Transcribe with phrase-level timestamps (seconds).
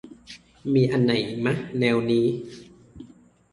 [0.73, 2.25] มีอันไหนอีกมะ แนวนี้